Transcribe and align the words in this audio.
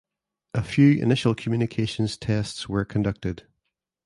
A 0.55 0.63
few 0.63 0.99
initial 0.99 1.35
communications 1.35 2.17
tests 2.17 2.67
were 2.67 2.85
conducted. 2.85 3.45